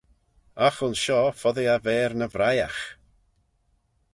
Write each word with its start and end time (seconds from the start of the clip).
Agh 0.67 0.81
ayns 0.85 0.99
shoh 1.03 1.31
foddee 1.41 1.71
eh 1.75 1.83
v'er 1.85 2.11
ny 2.17 2.27
vriaght. 2.35 2.85